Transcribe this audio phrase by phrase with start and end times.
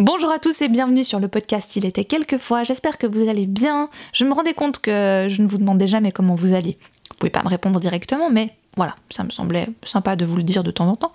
[0.00, 2.64] Bonjour à tous et bienvenue sur le podcast Il était quelquefois.
[2.64, 3.90] J'espère que vous allez bien.
[4.14, 6.78] Je me rendais compte que je ne vous demandais jamais comment vous alliez.
[7.10, 10.42] Vous pouvez pas me répondre directement, mais voilà, ça me semblait sympa de vous le
[10.42, 11.12] dire de temps en temps,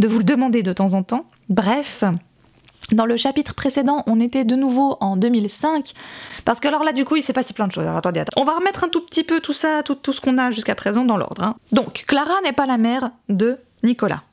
[0.00, 1.26] de vous le demander de temps en temps.
[1.48, 2.02] Bref,
[2.90, 5.92] dans le chapitre précédent, on était de nouveau en 2005,
[6.44, 7.84] parce que alors là, du coup, il s'est passé plein de choses.
[7.84, 8.24] Alors attendez.
[8.36, 10.74] On va remettre un tout petit peu tout ça, tout, tout ce qu'on a jusqu'à
[10.74, 11.44] présent dans l'ordre.
[11.44, 11.54] hein.
[11.70, 14.24] Donc, Clara n'est pas la mère de Nicolas.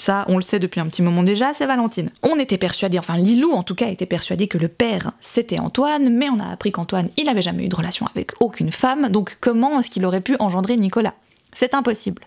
[0.00, 2.08] Ça, on le sait depuis un petit moment déjà, c'est Valentine.
[2.22, 6.08] On était persuadé, enfin Lilou en tout cas était persuadé que le père c'était Antoine,
[6.08, 9.36] mais on a appris qu'Antoine il avait jamais eu de relation avec aucune femme, donc
[9.42, 11.12] comment est-ce qu'il aurait pu engendrer Nicolas?
[11.52, 12.22] C'est impossible.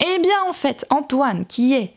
[0.00, 1.94] Eh bien en fait, Antoine qui est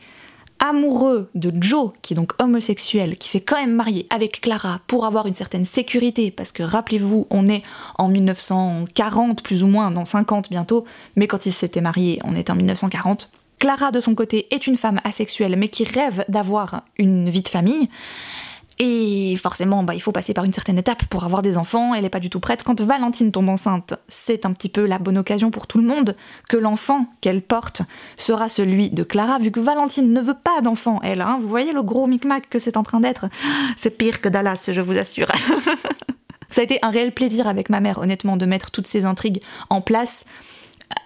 [0.59, 5.03] amoureux de Joe, qui est donc homosexuel, qui s'est quand même marié avec Clara pour
[5.07, 7.63] avoir une certaine sécurité, parce que rappelez-vous, on est
[7.97, 12.51] en 1940 plus ou moins, dans 50 bientôt, mais quand ils s'étaient mariés, on est
[12.51, 13.31] en 1940.
[13.59, 17.47] Clara, de son côté, est une femme asexuelle, mais qui rêve d'avoir une vie de
[17.47, 17.89] famille.
[18.79, 21.95] Et forcément, bah, il faut passer par une certaine étape pour avoir des enfants.
[21.95, 22.61] Elle n'est pas du tout prête.
[22.63, 26.15] Quand Valentine tombe enceinte, c'est un petit peu la bonne occasion pour tout le monde
[26.47, 27.81] que l'enfant qu'elle porte
[28.17, 31.21] sera celui de Clara, vu que Valentine ne veut pas d'enfant, elle.
[31.21, 31.39] hein.
[31.41, 33.25] Vous voyez le gros micmac que c'est en train d'être?
[33.77, 35.27] C'est pire que Dallas, je vous assure.
[36.51, 39.41] Ça a été un réel plaisir avec ma mère, honnêtement, de mettre toutes ces intrigues
[39.69, 40.23] en place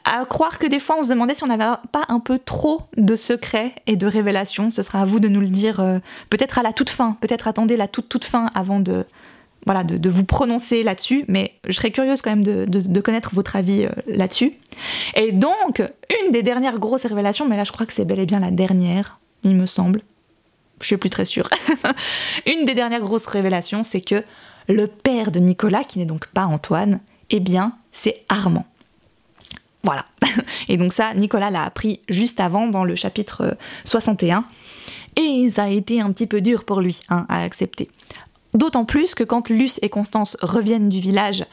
[0.03, 2.83] à croire que des fois on se demandait si on n'avait pas un peu trop
[2.97, 4.69] de secrets et de révélations.
[4.69, 7.47] Ce sera à vous de nous le dire euh, peut-être à la toute fin, peut-être
[7.47, 9.05] attendez la toute toute fin avant de,
[9.65, 13.85] voilà, de, vous prononcer là-dessus, mais je serais curieuse quand même de connaître votre avis
[13.85, 14.53] euh, là-dessus.
[15.15, 15.81] Et donc,
[16.23, 18.51] une des dernières grosses révélations, mais là je crois que c'est bel et bien la
[18.51, 20.01] dernière, il me semble.
[20.81, 21.49] Je suis plus très sûre.
[22.47, 24.23] une des dernières grosses révélations, c'est que
[24.67, 28.65] le père de Nicolas, qui n'est donc pas Antoine, eh bien, c'est Armand.
[29.83, 30.05] Voilà.
[30.69, 33.53] Et donc ça, Nicolas l'a appris juste avant dans le chapitre euh,
[33.85, 34.45] 61.
[35.17, 37.89] Et ça a été un petit peu dur pour lui hein, à accepter.
[38.53, 41.45] D'autant plus que quand Luce et Constance reviennent du village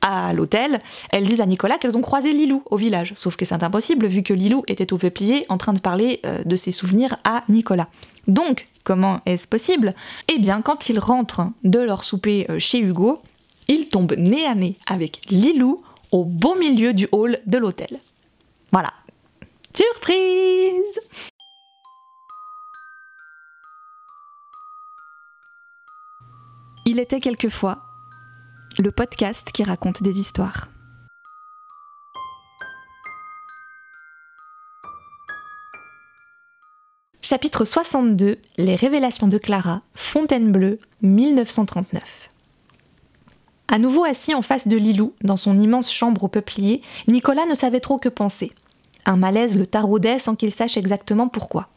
[0.00, 3.12] à l'hôtel, elles disent à Nicolas qu'elles ont croisé Lilou au village.
[3.16, 6.44] Sauf que c'est impossible vu que Lilou était au peuplier en train de parler euh,
[6.44, 7.88] de ses souvenirs à Nicolas.
[8.28, 9.94] Donc, comment est-ce possible?
[10.28, 13.18] Eh bien, quand ils rentrent de leur souper euh, chez Hugo,
[13.66, 15.78] ils tombent nez à nez avec Lilou
[16.14, 17.98] au beau milieu du hall de l'hôtel.
[18.70, 18.92] Voilà.
[19.74, 21.00] Surprise
[26.86, 27.78] Il était quelquefois
[28.78, 30.68] le podcast qui raconte des histoires.
[37.22, 42.30] Chapitre 62 Les révélations de Clara, Fontainebleau, 1939.
[43.66, 47.54] À nouveau assis en face de Lilou, dans son immense chambre au peuplier, Nicolas ne
[47.54, 48.52] savait trop que penser.
[49.06, 51.68] Un malaise le taraudait sans qu'il sache exactement pourquoi.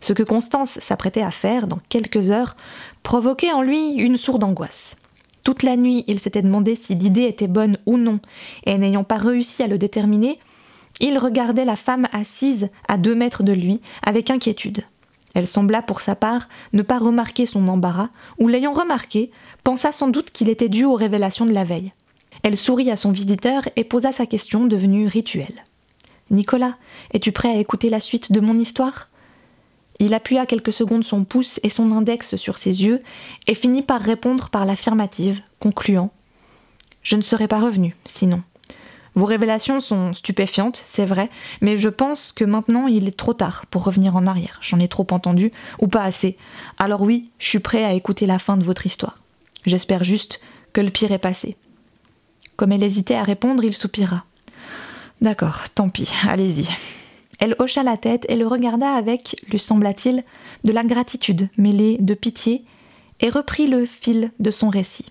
[0.00, 2.56] Ce que Constance s'apprêtait à faire dans quelques heures
[3.02, 4.96] provoquait en lui une sourde angoisse.
[5.44, 8.18] Toute la nuit, il s'était demandé si l'idée était bonne ou non,
[8.64, 10.40] et n'ayant pas réussi à le déterminer,
[10.98, 14.82] il regardait la femme assise à deux mètres de lui avec inquiétude.
[15.36, 18.08] Elle sembla pour sa part ne pas remarquer son embarras,
[18.38, 19.30] ou l'ayant remarqué,
[19.64, 21.92] pensa sans doute qu'il était dû aux révélations de la veille.
[22.42, 25.66] Elle sourit à son visiteur et posa sa question devenue rituelle.
[26.30, 26.76] Nicolas,
[27.12, 29.10] es-tu prêt à écouter la suite de mon histoire?
[29.98, 33.02] Il appuya quelques secondes son pouce et son index sur ses yeux
[33.46, 36.12] et finit par répondre par l'affirmative, concluant
[37.02, 38.40] Je ne serais pas revenu, sinon.
[39.16, 41.30] Vos révélations sont stupéfiantes, c'est vrai,
[41.62, 44.58] mais je pense que maintenant il est trop tard pour revenir en arrière.
[44.60, 46.36] J'en ai trop entendu, ou pas assez.
[46.78, 49.18] Alors oui, je suis prêt à écouter la fin de votre histoire.
[49.64, 50.40] J'espère juste
[50.74, 51.56] que le pire est passé.
[52.56, 54.24] Comme elle hésitait à répondre, il soupira.
[55.22, 56.68] D'accord, tant pis, allez-y.
[57.38, 60.24] Elle hocha la tête et le regarda avec, lui sembla-t-il,
[60.64, 62.64] de la gratitude mêlée de pitié,
[63.20, 65.06] et reprit le fil de son récit.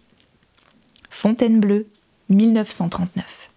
[1.10, 1.84] Fontainebleau,
[2.30, 3.50] 1939.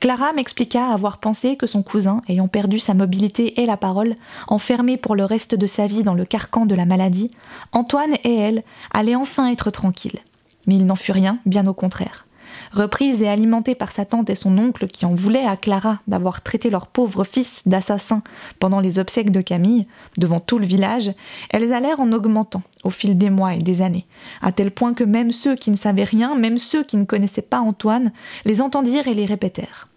[0.00, 4.14] Clara m'expliqua avoir pensé que son cousin, ayant perdu sa mobilité et la parole,
[4.48, 7.30] enfermé pour le reste de sa vie dans le carcan de la maladie,
[7.72, 8.62] Antoine et elle
[8.94, 10.20] allaient enfin être tranquilles.
[10.66, 12.24] Mais il n'en fut rien, bien au contraire.
[12.72, 16.40] Reprise et alimentée par sa tante et son oncle qui en voulaient à Clara d'avoir
[16.40, 18.22] traité leur pauvre fils d'assassin
[18.58, 19.86] pendant les obsèques de Camille,
[20.16, 21.12] devant tout le village,
[21.50, 24.06] elles allèrent en augmentant au fil des mois et des années,
[24.40, 27.42] à tel point que même ceux qui ne savaient rien, même ceux qui ne connaissaient
[27.42, 28.12] pas Antoine,
[28.46, 29.89] les entendirent et les répétèrent.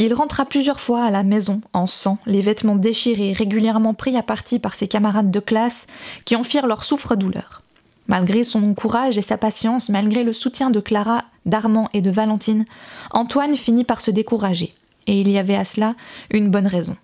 [0.00, 4.22] Il rentra plusieurs fois à la maison, en sang, les vêtements déchirés, régulièrement pris à
[4.22, 5.88] partie par ses camarades de classe,
[6.24, 7.62] qui en firent leur souffre-douleur.
[8.06, 12.64] Malgré son courage et sa patience, malgré le soutien de Clara, d'Armand et de Valentine,
[13.10, 14.72] Antoine finit par se décourager,
[15.08, 15.96] et il y avait à cela
[16.30, 16.96] une bonne raison.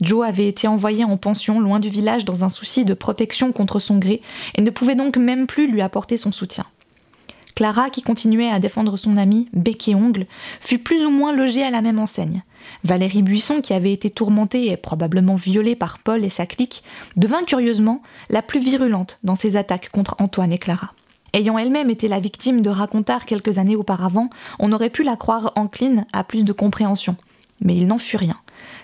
[0.00, 3.80] Joe avait été envoyé en pension loin du village dans un souci de protection contre
[3.80, 4.22] son gré
[4.54, 6.66] et ne pouvait donc même plus lui apporter son soutien.
[7.58, 10.28] Clara, qui continuait à défendre son ami, bec et ongle,
[10.60, 12.44] fut plus ou moins logée à la même enseigne.
[12.84, 16.84] Valérie Buisson, qui avait été tourmentée et probablement violée par Paul et sa clique,
[17.16, 18.00] devint curieusement
[18.30, 20.92] la plus virulente dans ses attaques contre Antoine et Clara.
[21.32, 24.30] Ayant elle-même été la victime de racontars quelques années auparavant,
[24.60, 27.16] on aurait pu la croire encline à plus de compréhension.
[27.60, 28.36] Mais il n'en fut rien.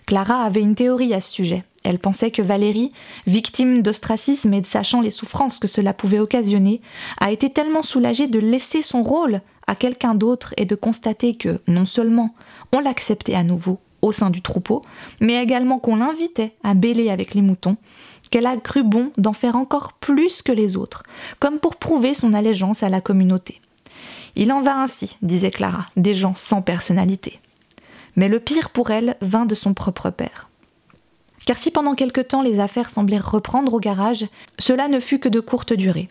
[0.07, 1.65] Clara avait une théorie à ce sujet.
[1.83, 2.93] Elle pensait que Valérie,
[3.27, 6.81] victime d'ostracisme et sachant les souffrances que cela pouvait occasionner,
[7.21, 11.61] a été tellement soulagée de laisser son rôle à quelqu'un d'autre et de constater que,
[11.69, 12.35] non seulement
[12.73, 14.83] on l'acceptait à nouveau au sein du troupeau,
[15.21, 17.77] mais également qu'on l'invitait à bêler avec les moutons,
[18.31, 21.03] qu'elle a cru bon d'en faire encore plus que les autres,
[21.39, 23.61] comme pour prouver son allégeance à la communauté.
[24.37, 27.41] Il en va ainsi, disait Clara, des gens sans personnalité.
[28.17, 30.49] Mais le pire pour elle vint de son propre père.
[31.47, 34.27] Car si pendant quelque temps les affaires semblèrent reprendre au garage,
[34.59, 36.09] cela ne fut que de courte durée.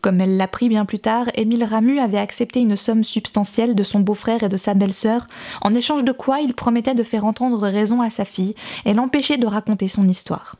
[0.00, 4.00] Comme elle l'apprit bien plus tard, Émile Ramu avait accepté une somme substantielle de son
[4.00, 5.26] beau-frère et de sa belle-sœur,
[5.60, 8.54] en échange de quoi il promettait de faire entendre raison à sa fille
[8.86, 10.56] et l'empêcher de raconter son histoire.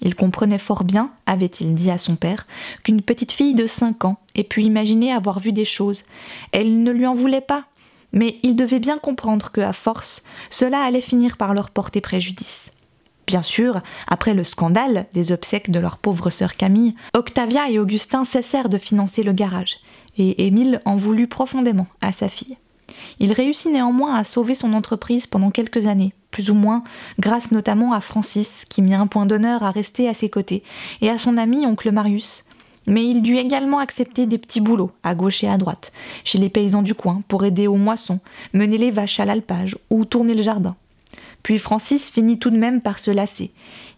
[0.00, 2.46] Il comprenait fort bien, avait-il dit à son père,
[2.82, 6.04] qu'une petite fille de cinq ans ait pu imaginer avoir vu des choses.
[6.52, 7.64] Elle ne lui en voulait pas,
[8.12, 12.70] mais il devait bien comprendre que, à force, cela allait finir par leur porter préjudice.
[13.26, 18.24] Bien sûr, après le scandale des obsèques de leur pauvre sœur Camille, Octavia et Augustin
[18.24, 19.76] cessèrent de financer le garage,
[20.18, 22.56] et Émile en voulut profondément à sa fille.
[23.20, 26.82] Il réussit néanmoins à sauver son entreprise pendant quelques années, plus ou moins
[27.20, 30.64] grâce notamment à Francis, qui mit un point d'honneur à rester à ses côtés,
[31.00, 32.44] et à son ami oncle Marius.
[32.86, 35.92] Mais il dut également accepter des petits boulots, à gauche et à droite,
[36.24, 38.20] chez les paysans du coin, pour aider aux moissons,
[38.52, 40.76] mener les vaches à l'alpage ou tourner le jardin.
[41.42, 43.50] Puis Francis finit tout de même par se lasser.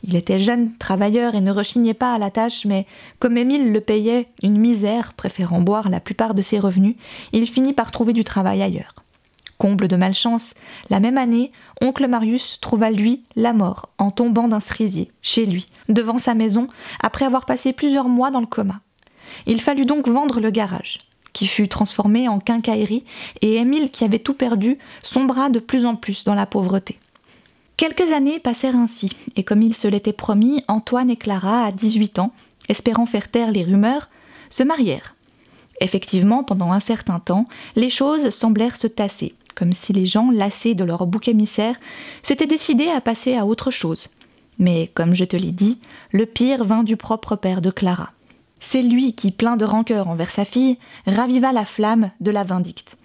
[0.05, 2.87] Il était jeune, travailleur et ne rechignait pas à la tâche, mais
[3.19, 6.96] comme Émile le payait une misère, préférant boire la plupart de ses revenus,
[7.32, 9.01] il finit par trouver du travail ailleurs.
[9.62, 10.54] Comble de malchance,
[10.90, 15.68] la même année, oncle Marius trouva lui la mort en tombant d'un cerisier, chez lui,
[15.88, 16.66] devant sa maison,
[17.00, 18.80] après avoir passé plusieurs mois dans le coma.
[19.46, 20.98] Il fallut donc vendre le garage,
[21.32, 23.04] qui fut transformé en quincaillerie,
[23.40, 26.98] et Émile, qui avait tout perdu, sombra de plus en plus dans la pauvreté.
[27.76, 32.18] Quelques années passèrent ainsi, et comme il se l'était promis, Antoine et Clara, à 18
[32.18, 32.32] ans,
[32.68, 34.10] espérant faire taire les rumeurs,
[34.50, 35.14] se marièrent.
[35.80, 40.75] Effectivement, pendant un certain temps, les choses semblèrent se tasser, comme si les gens, lassés
[40.75, 41.76] de leur bouc émissaire,
[42.22, 44.08] s'étaient décidés à passer à autre chose.
[44.58, 45.78] Mais, comme je te l'ai dit,
[46.10, 48.10] le pire vint du propre père de Clara.
[48.60, 52.96] C'est lui qui, plein de rancœur envers sa fille, raviva la flamme de la vindicte.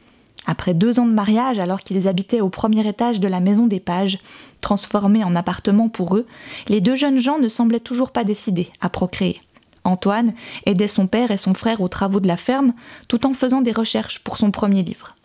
[0.46, 3.82] Après deux ans de mariage, alors qu'ils habitaient au premier étage de la maison des
[3.82, 4.20] pages,
[4.62, 6.26] transformée en appartement pour eux,
[6.70, 9.42] les deux jeunes gens ne semblaient toujours pas décidés à procréer.
[9.84, 10.34] Antoine
[10.66, 12.74] aidait son père et son frère aux travaux de la ferme,
[13.08, 15.17] tout en faisant des recherches pour son premier livre.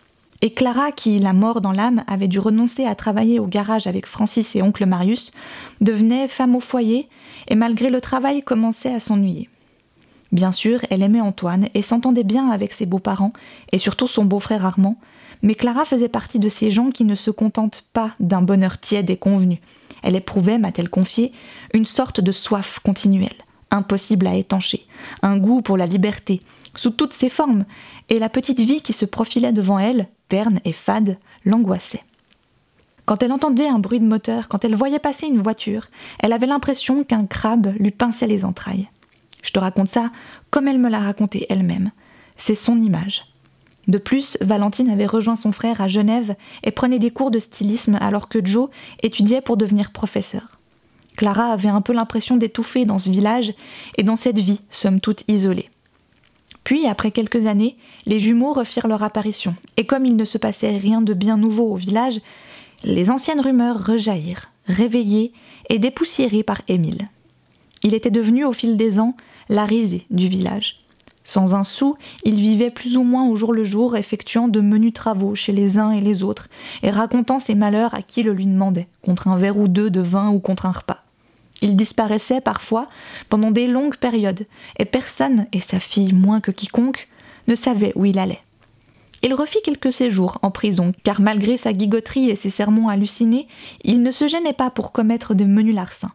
[0.44, 4.06] Et Clara, qui, la mort dans l'âme, avait dû renoncer à travailler au garage avec
[4.06, 5.30] Francis et oncle Marius,
[5.80, 7.08] devenait femme au foyer
[7.46, 9.48] et malgré le travail commençait à s'ennuyer.
[10.32, 13.32] Bien sûr, elle aimait Antoine et s'entendait bien avec ses beaux-parents
[13.70, 14.96] et surtout son beau-frère Armand,
[15.42, 19.10] mais Clara faisait partie de ces gens qui ne se contentent pas d'un bonheur tiède
[19.10, 19.60] et convenu.
[20.02, 21.32] Elle éprouvait, m'a-t-elle confié,
[21.72, 23.30] une sorte de soif continuelle,
[23.70, 24.86] impossible à étancher,
[25.22, 26.40] un goût pour la liberté,
[26.74, 27.64] sous toutes ses formes,
[28.08, 32.04] et la petite vie qui se profilait devant elle, terne et fade, l'angoissait.
[33.04, 35.88] Quand elle entendait un bruit de moteur, quand elle voyait passer une voiture,
[36.20, 38.88] elle avait l'impression qu'un crabe lui pinçait les entrailles.
[39.42, 40.10] Je te raconte ça
[40.50, 41.90] comme elle me l'a raconté elle-même.
[42.36, 43.24] C'est son image.
[43.88, 47.98] De plus, Valentine avait rejoint son frère à Genève et prenait des cours de stylisme
[48.00, 48.68] alors que Joe
[49.02, 50.60] étudiait pour devenir professeur.
[51.16, 53.52] Clara avait un peu l'impression d'étouffer dans ce village
[53.98, 55.71] et dans cette vie, somme toute isolée.
[56.64, 57.76] Puis, après quelques années,
[58.06, 61.72] les jumeaux refirent leur apparition, et comme il ne se passait rien de bien nouveau
[61.72, 62.20] au village,
[62.84, 65.32] les anciennes rumeurs rejaillirent, réveillées
[65.68, 67.08] et dépoussiérées par Émile.
[67.82, 69.16] Il était devenu au fil des ans
[69.48, 70.78] la risée du village.
[71.24, 74.92] Sans un sou, il vivait plus ou moins au jour le jour, effectuant de menus
[74.92, 76.48] travaux chez les uns et les autres,
[76.82, 80.00] et racontant ses malheurs à qui le lui demandait, contre un verre ou deux de
[80.00, 81.01] vin ou contre un repas.
[81.62, 82.88] Il disparaissait parfois
[83.28, 84.46] pendant des longues périodes,
[84.78, 87.08] et personne, et sa fille moins que quiconque,
[87.48, 88.42] ne savait où il allait.
[89.22, 93.46] Il refit quelques séjours en prison, car malgré sa gigoterie et ses sermons hallucinés,
[93.84, 96.12] il ne se gênait pas pour commettre de menus larcins.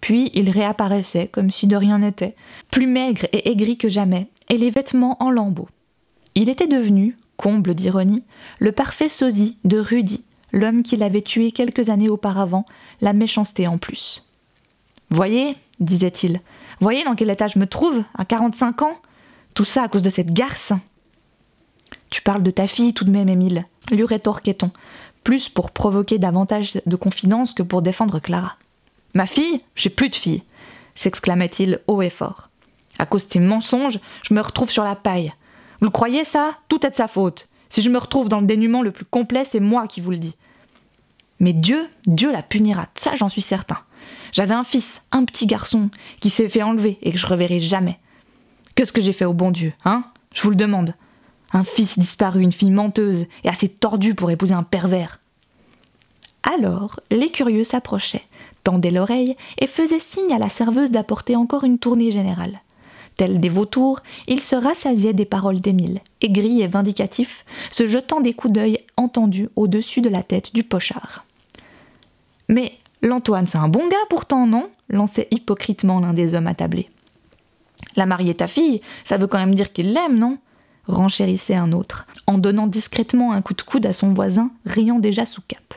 [0.00, 2.36] Puis il réapparaissait comme si de rien n'était,
[2.70, 5.68] plus maigre et aigri que jamais, et les vêtements en lambeaux.
[6.36, 8.22] Il était devenu, comble d'ironie,
[8.60, 10.22] le parfait sosie de Rudy,
[10.52, 12.66] l'homme qui l'avait tué quelques années auparavant,
[13.00, 14.23] la méchanceté en plus.
[15.14, 16.40] Voyez, disait-il,
[16.80, 18.96] voyez dans quel état je me trouve, à 45 ans
[19.54, 20.72] Tout ça à cause de cette garce.
[22.10, 24.70] Tu parles de ta fille tout de même, Émile, lui rétorquait-on,
[25.22, 28.56] plus pour provoquer davantage de confidence que pour défendre Clara.
[29.14, 29.60] Ma fille?
[29.76, 30.42] J'ai plus de fille
[30.94, 32.50] s'exclamait-il haut et fort.
[32.98, 35.32] À cause de ces mensonges, je me retrouve sur la paille.
[35.80, 36.54] Vous le croyez ça?
[36.68, 37.48] Tout est de sa faute.
[37.68, 40.18] Si je me retrouve dans le dénuement le plus complet, c'est moi qui vous le
[40.18, 40.36] dis.
[41.40, 43.78] Mais Dieu, Dieu la punira, ça j'en suis certain.
[44.32, 47.98] J'avais un fils, un petit garçon, qui s'est fait enlever et que je reverrai jamais.
[48.74, 50.04] Qu'est-ce que j'ai fait au bon Dieu, hein?
[50.34, 50.94] Je vous le demande.
[51.52, 55.20] Un fils disparu, une fille menteuse et assez tordue pour épouser un pervers.
[56.42, 58.24] Alors, les curieux s'approchaient,
[58.64, 62.60] tendaient l'oreille et faisaient signe à la serveuse d'apporter encore une tournée générale.
[63.16, 68.34] Tels des vautours, ils se rassasiaient des paroles d'Émile, aigris et vindicatifs, se jetant des
[68.34, 71.24] coups d'œil entendus au-dessus de la tête du pochard.
[72.48, 72.72] Mais
[73.06, 74.70] l'Antoine, c'est un bon gars pourtant, non?
[74.88, 76.90] Lançait hypocritement l'un des hommes attablés.
[77.96, 80.38] La marier ta fille, ça veut quand même dire qu'il l'aime, non?
[80.86, 85.26] Renchérissait un autre, en donnant discrètement un coup de coude à son voisin, riant déjà
[85.26, 85.74] sous cap.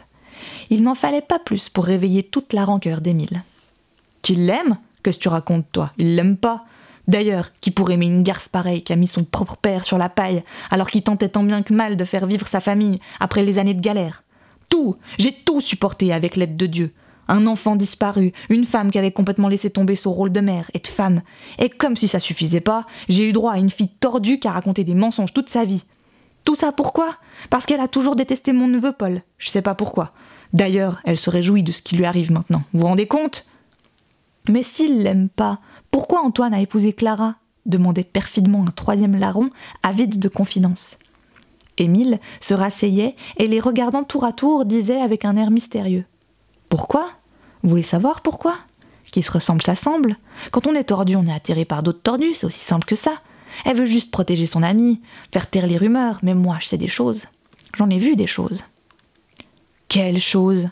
[0.69, 3.43] Il n'en fallait pas plus pour réveiller toute la rancœur d'Émile.
[4.22, 4.77] Qu'il l'aime?
[5.03, 5.91] Qu'est-ce que tu racontes, toi?
[5.98, 6.65] Il l'aime pas.
[7.07, 10.10] D'ailleurs, qui pourrait aimer une garce pareille qui a mis son propre père sur la
[10.10, 13.60] paille, alors qu'il tentait tant bien que mal de faire vivre sa famille après les
[13.60, 14.24] années de galère?
[14.67, 16.93] Tout J'ai tout supporté avec l'aide de Dieu.
[17.27, 20.79] Un enfant disparu, une femme qui avait complètement laissé tomber son rôle de mère et
[20.79, 21.22] de femme.
[21.60, 24.51] Et comme si ça suffisait pas, j'ai eu droit à une fille tordue qui a
[24.51, 25.84] raconté des mensonges toute sa vie.
[26.46, 27.15] Tout ça pourquoi?
[27.50, 29.22] Parce qu'elle a toujours détesté mon neveu Paul.
[29.38, 30.13] Je sais pas pourquoi.
[30.53, 32.63] D'ailleurs, elle se réjouit de ce qui lui arrive maintenant.
[32.72, 33.46] Vous vous rendez compte?
[34.48, 35.60] Mais s'il l'aime pas,
[35.91, 37.36] pourquoi Antoine a épousé Clara?
[37.65, 39.50] demandait perfidement un troisième larron,
[39.84, 40.98] avide de confidence.
[41.77, 46.05] Émile se rasseyait et les regardant tour à tour disait avec un air mystérieux
[46.70, 47.12] Pourquoi?
[47.64, 48.58] Vous voulez savoir pourquoi?
[49.12, 50.18] Qui se ressemble s'assemble.
[50.52, 53.14] Quand on est tordu, on est attiré par d'autres tordus, c'est aussi simple que ça.
[53.66, 56.88] Elle veut juste protéger son ami, faire taire les rumeurs, mais moi je sais des
[56.88, 57.26] choses.
[57.76, 58.64] J'en ai vu des choses.
[59.88, 60.70] Quelle chose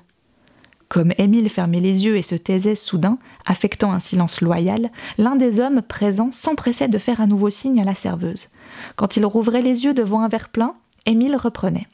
[0.89, 5.59] Comme Émile fermait les yeux et se taisait soudain, affectant un silence loyal, l'un des
[5.59, 8.49] hommes présents s'empressait de faire un nouveau signe à la serveuse.
[8.97, 10.75] Quand il rouvrait les yeux devant un verre plein,
[11.05, 11.87] Émile reprenait.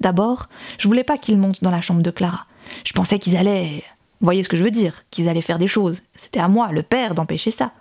[0.00, 2.46] D'abord, je voulais pas qu'ils montent dans la chambre de Clara.
[2.84, 3.82] Je pensais qu'ils allaient.
[4.20, 6.02] Voyez ce que je veux dire Qu'ils allaient faire des choses.
[6.14, 7.72] C'était à moi, le père, d'empêcher ça.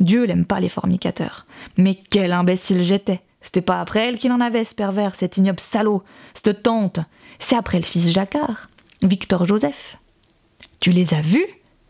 [0.00, 1.46] Dieu n'aime pas les fornicateurs.
[1.76, 5.60] Mais quel imbécile j'étais C'était pas après elle qu'il en avait, ce pervers, cet ignoble
[5.60, 6.02] salaud,
[6.34, 7.00] cette tante.
[7.38, 8.68] C'est après le fils Jacquard,
[9.02, 9.98] Victor Joseph.
[10.80, 11.46] Tu les as vus?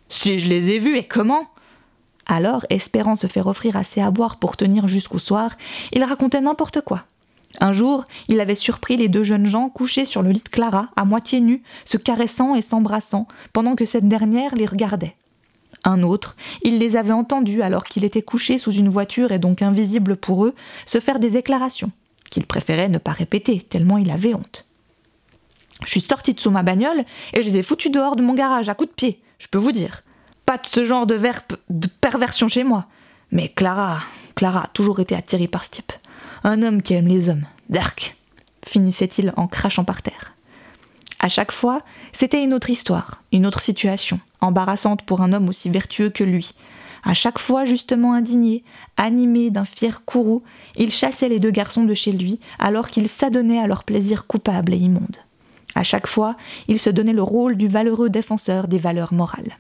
[0.09, 1.47] Si je les ai vus, et comment?
[2.27, 5.57] Alors, espérant se faire offrir assez à boire pour tenir jusqu'au soir,
[5.93, 7.05] il racontait n'importe quoi.
[7.61, 10.89] Un jour, il avait surpris les deux jeunes gens couchés sur le lit de Clara,
[10.97, 15.17] à moitié nus, se caressant et s'embrassant, pendant que cette dernière les regardait.
[15.85, 19.63] Un autre, il les avait entendus alors qu'il était couché sous une voiture et donc
[19.63, 20.55] invisible pour eux,
[20.87, 21.91] se faire des déclarations,
[22.31, 24.67] qu'il préférait ne pas répéter, tellement il avait honte.
[25.85, 28.35] Je suis sorti de sous ma bagnole et je les ai foutus dehors de mon
[28.35, 30.05] garage à coups de pied, je peux vous dire.
[30.47, 32.87] Pas de ce genre de verbe de perversion chez moi.
[33.33, 34.03] Mais Clara,
[34.37, 35.93] Clara a toujours été attirée par ce type.
[36.45, 37.45] Un homme qui aime les hommes.
[37.71, 38.17] Dark,
[38.67, 40.35] finissait-il en crachant par terre.
[41.21, 45.71] À chaque fois, c'était une autre histoire, une autre situation, embarrassante pour un homme aussi
[45.71, 46.55] vertueux que lui.
[47.05, 48.65] À chaque fois justement indigné,
[48.97, 50.43] animé d'un fier courroux,
[50.77, 54.75] il chassait les deux garçons de chez lui alors qu'il s'adonnait à leur plaisir coupable
[54.75, 55.19] et immonde.
[55.77, 59.59] À chaque fois, il se donnait le rôle du valeureux défenseur des valeurs morales.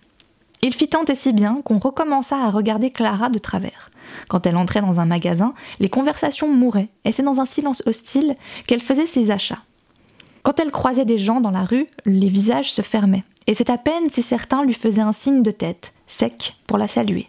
[0.64, 3.90] Il fit tant et si bien qu'on recommença à regarder Clara de travers.
[4.28, 8.36] Quand elle entrait dans un magasin, les conversations mouraient, et c'est dans un silence hostile
[8.68, 9.62] qu'elle faisait ses achats.
[10.44, 13.78] Quand elle croisait des gens dans la rue, les visages se fermaient, et c'est à
[13.78, 17.28] peine si certains lui faisaient un signe de tête, sec, pour la saluer.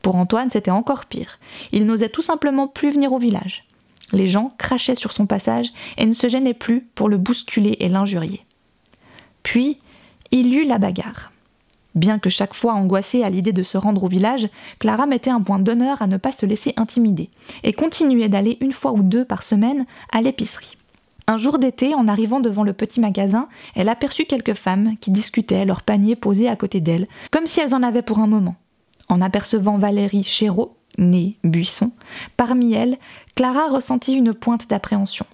[0.00, 1.38] Pour Antoine, c'était encore pire.
[1.72, 3.64] Il n'osait tout simplement plus venir au village.
[4.12, 7.90] Les gens crachaient sur son passage et ne se gênaient plus pour le bousculer et
[7.90, 8.46] l'injurier.
[9.42, 9.78] Puis,
[10.30, 11.30] il eut la bagarre.
[11.94, 15.40] Bien que chaque fois angoissée à l'idée de se rendre au village, Clara mettait un
[15.40, 17.30] point d'honneur à ne pas se laisser intimider,
[17.64, 20.76] et continuait d'aller une fois ou deux par semaine à l'épicerie.
[21.26, 25.66] Un jour d'été, en arrivant devant le petit magasin, elle aperçut quelques femmes qui discutaient,
[25.66, 28.56] leurs paniers posés à côté d'elle, comme si elles en avaient pour un moment.
[29.08, 31.90] En apercevant Valérie Chéreau, née Buisson,
[32.36, 32.98] parmi elles,
[33.34, 35.26] Clara ressentit une pointe d'appréhension.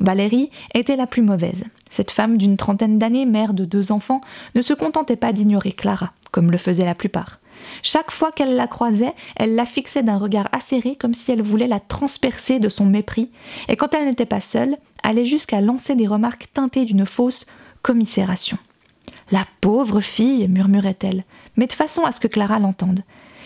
[0.00, 1.64] Valérie était la plus mauvaise.
[1.90, 4.20] Cette femme d'une trentaine d'années, mère de deux enfants,
[4.54, 7.40] ne se contentait pas d'ignorer Clara, comme le faisaient la plupart.
[7.82, 11.66] Chaque fois qu'elle la croisait, elle la fixait d'un regard acéré comme si elle voulait
[11.66, 13.30] la transpercer de son mépris,
[13.68, 17.46] et quand elle n'était pas seule, allait jusqu'à lancer des remarques teintées d'une fausse
[17.82, 18.58] commisération.
[19.30, 21.24] La pauvre fille, murmurait-elle,
[21.56, 23.02] mais de façon à ce que Clara l'entende.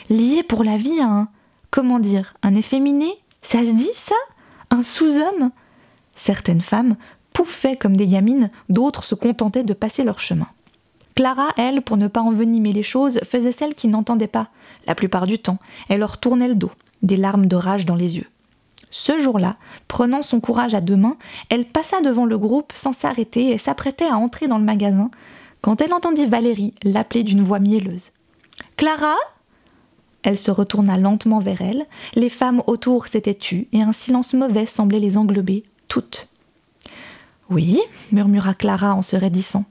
[0.09, 1.29] Liée pour la vie à un.
[1.71, 3.11] Comment dire Un efféminé?
[3.41, 4.15] Ça se dit, ça?
[4.71, 5.51] Un sous-homme?
[6.15, 6.97] Certaines femmes
[7.33, 10.49] pouffaient comme des gamines, d'autres se contentaient de passer leur chemin.
[11.15, 14.49] Clara, elle, pour ne pas envenimer les choses, faisait celle qui n'entendait pas.
[14.87, 15.59] La plupart du temps,
[15.89, 16.73] elle leur tournait le dos,
[17.03, 18.27] des larmes de rage dans les yeux.
[18.91, 19.57] Ce jour-là,
[19.89, 21.17] prenant son courage à deux mains,
[21.49, 25.11] elle passa devant le groupe sans s'arrêter et s'apprêtait à entrer dans le magasin
[25.62, 28.11] quand elle entendit Valérie l'appeler d'une voix mielleuse.
[28.77, 29.15] Clara
[30.23, 34.67] Elle se retourna lentement vers elle, les femmes autour s'étaient tues et un silence mauvais
[34.67, 36.29] semblait les englober toutes.
[37.51, 37.81] Oui,
[38.11, 39.65] murmura Clara en se raidissant.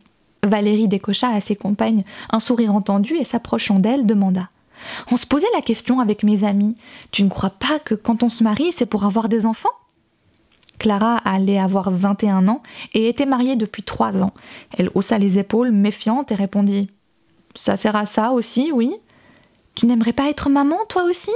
[0.43, 4.49] Valérie décocha à ses compagnes un sourire entendu et s'approchant d'elle demanda
[5.11, 6.75] On se posait la question avec mes amis.
[7.11, 9.69] Tu ne crois pas que quand on se marie, c'est pour avoir des enfants?
[10.79, 12.63] Clara allait avoir 21 ans
[12.95, 14.33] et était mariée depuis trois ans.
[14.75, 16.89] Elle haussa les épaules, méfiante, et répondit
[17.55, 18.95] Ça sert à ça aussi, oui
[19.75, 21.31] Tu n'aimerais pas être maman, toi aussi?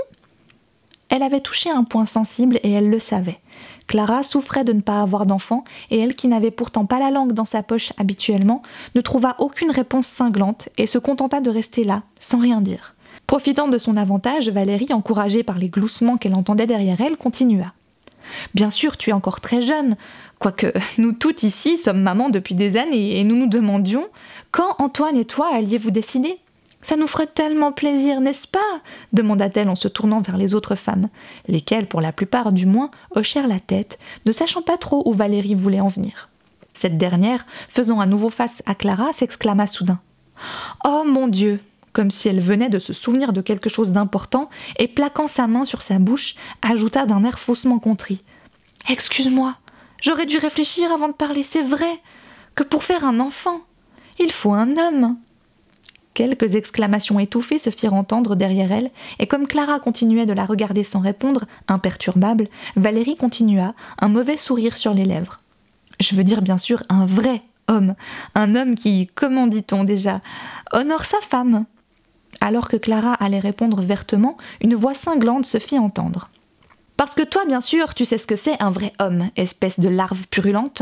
[1.10, 3.40] Elle avait touché un point sensible et elle le savait.
[3.88, 7.34] Clara souffrait de ne pas avoir d'enfant, et elle, qui n'avait pourtant pas la langue
[7.34, 8.62] dans sa poche habituellement,
[8.96, 12.96] ne trouva aucune réponse cinglante et se contenta de rester là, sans rien dire.
[13.28, 17.74] Profitant de son avantage, Valérie, encouragée par les gloussements qu'elle entendait derrière elle, continua.
[18.54, 19.96] Bien sûr, tu es encore très jeune,
[20.40, 24.06] quoique nous toutes ici sommes mamans depuis des années et nous nous demandions
[24.52, 26.40] quand Antoine et toi alliez-vous décider
[26.86, 28.60] ça nous ferait tellement plaisir, n'est-ce pas
[29.12, 31.10] demanda-t-elle en se tournant vers les autres femmes,
[31.48, 35.56] lesquelles, pour la plupart du moins, hochèrent la tête, ne sachant pas trop où Valérie
[35.56, 36.30] voulait en venir.
[36.74, 40.00] Cette dernière, faisant à nouveau face à Clara, s'exclama soudain.
[40.86, 41.60] Oh mon Dieu
[41.92, 45.64] comme si elle venait de se souvenir de quelque chose d'important, et plaquant sa main
[45.64, 48.22] sur sa bouche, ajouta d'un air faussement contrit.
[48.90, 49.56] Excuse-moi,
[50.02, 52.02] j'aurais dû réfléchir avant de parler, c'est vrai,
[52.54, 53.62] que pour faire un enfant,
[54.20, 55.16] il faut un homme.
[56.16, 60.84] Quelques exclamations étouffées se firent entendre derrière elle, et comme Clara continuait de la regarder
[60.84, 65.42] sans répondre, imperturbable, Valérie continua, un mauvais sourire sur les lèvres.
[66.00, 67.96] Je veux dire bien sûr un vrai homme,
[68.34, 70.22] un homme qui, comment dit-on déjà,
[70.72, 71.66] honore sa femme.
[72.40, 76.30] Alors que Clara allait répondre vertement, une voix cinglante se fit entendre.
[76.96, 79.90] Parce que toi, bien sûr, tu sais ce que c'est un vrai homme, espèce de
[79.90, 80.82] larve purulente.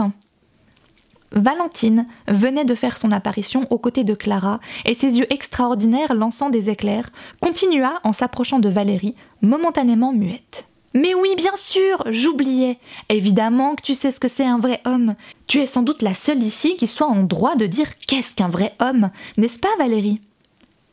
[1.33, 6.49] Valentine venait de faire son apparition aux côtés de Clara, et ses yeux extraordinaires lançant
[6.49, 7.09] des éclairs,
[7.41, 10.65] continua en s'approchant de Valérie, momentanément muette.
[10.93, 12.77] Mais oui, bien sûr, j'oubliais.
[13.09, 15.15] Évidemment que tu sais ce que c'est un vrai homme.
[15.47, 18.49] Tu es sans doute la seule ici qui soit en droit de dire qu'est-ce qu'un
[18.49, 20.21] vrai homme, n'est-ce pas, Valérie?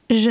[0.09, 0.31] Je,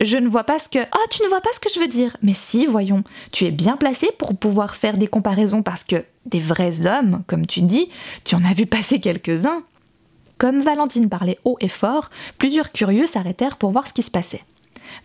[0.00, 0.78] je ne vois pas ce que...
[0.78, 2.16] Oh, tu ne vois pas ce que je veux dire.
[2.22, 6.40] Mais si, voyons, tu es bien placé pour pouvoir faire des comparaisons parce que des
[6.40, 7.88] vrais hommes, comme tu dis,
[8.24, 9.62] tu en as vu passer quelques-uns.
[10.38, 14.44] Comme Valentine parlait haut et fort, plusieurs curieux s'arrêtèrent pour voir ce qui se passait.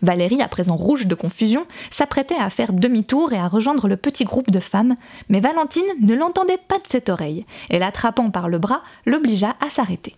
[0.02, 4.24] Valérie, à présent rouge de confusion, s'apprêtait à faire demi-tour et à rejoindre le petit
[4.24, 4.96] groupe de femmes,
[5.28, 9.70] mais Valentine ne l'entendait pas de cette oreille, et l'attrapant par le bras, l'obligea à
[9.70, 10.14] s'arrêter.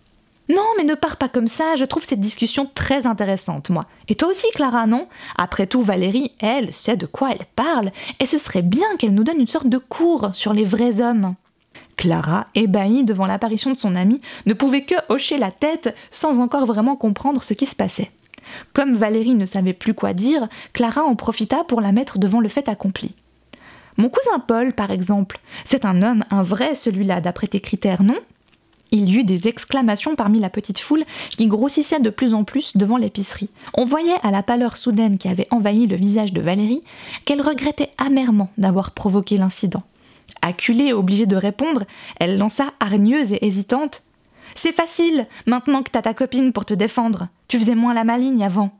[0.49, 3.85] Non, mais ne pars pas comme ça, je trouve cette discussion très intéressante, moi.
[4.07, 5.07] Et toi aussi, Clara, non?
[5.37, 9.23] Après tout, Valérie, elle, sait de quoi elle parle, et ce serait bien qu'elle nous
[9.23, 11.35] donne une sorte de cours sur les vrais hommes.
[11.95, 16.65] Clara, ébahie devant l'apparition de son amie, ne pouvait que hocher la tête sans encore
[16.65, 18.11] vraiment comprendre ce qui se passait.
[18.73, 22.49] Comme Valérie ne savait plus quoi dire, Clara en profita pour la mettre devant le
[22.49, 23.15] fait accompli.
[23.97, 28.17] Mon cousin Paul, par exemple, c'est un homme, un vrai celui-là, d'après tes critères, non?
[28.91, 31.05] Il y eut des exclamations parmi la petite foule
[31.37, 33.49] qui grossissait de plus en plus devant l'épicerie.
[33.73, 36.83] On voyait à la pâleur soudaine qui avait envahi le visage de Valérie
[37.25, 39.83] qu'elle regrettait amèrement d'avoir provoqué l'incident.
[40.41, 41.83] Acculée et obligée de répondre,
[42.19, 44.03] elle lança hargneuse et hésitante
[44.55, 47.29] C'est facile, maintenant que t'as ta copine pour te défendre.
[47.47, 48.71] Tu faisais moins la maligne avant.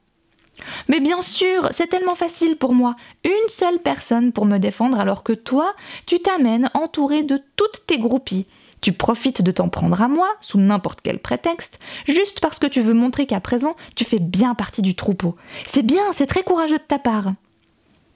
[0.87, 2.95] Mais bien sûr, c'est tellement facile pour moi.
[3.23, 5.73] Une seule personne pour me défendre alors que toi,
[6.05, 8.47] tu t'amènes entouré de toutes tes groupies.
[8.81, 12.81] Tu profites de t'en prendre à moi, sous n'importe quel prétexte, juste parce que tu
[12.81, 15.35] veux montrer qu'à présent, tu fais bien partie du troupeau.
[15.67, 17.33] C'est bien, c'est très courageux de ta part.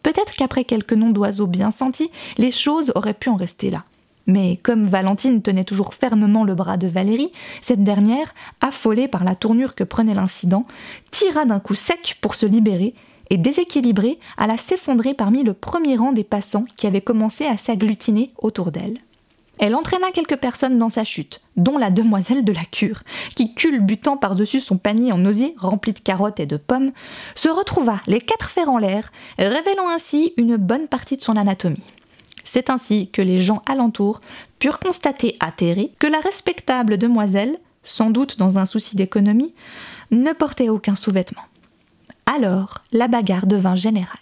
[0.01, 3.83] Peut-être qu'après quelques noms d'oiseaux bien sentis, les choses auraient pu en rester là.
[4.27, 9.35] Mais comme Valentine tenait toujours fermement le bras de Valérie, cette dernière, affolée par la
[9.35, 10.65] tournure que prenait l'incident,
[11.11, 12.95] tira d'un coup sec pour se libérer
[13.29, 18.31] et déséquilibrée alla s'effondrer parmi le premier rang des passants qui avaient commencé à s'agglutiner
[18.37, 18.99] autour d'elle.
[19.65, 23.01] Elle entraîna quelques personnes dans sa chute, dont la demoiselle de la cure,
[23.35, 26.91] qui, culbutant par-dessus son panier en osier rempli de carottes et de pommes,
[27.33, 31.81] se retrouva les quatre fers en l'air, révélant ainsi une bonne partie de son anatomie.
[32.43, 34.21] C'est ainsi que les gens alentour
[34.59, 39.55] purent constater atterrés que la respectable demoiselle sans doute dans un souci d'économie,
[40.11, 41.41] ne portait aucun sous-vêtement.
[42.25, 44.19] Alors, la bagarre devint générale.